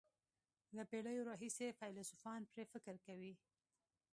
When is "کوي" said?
3.05-3.33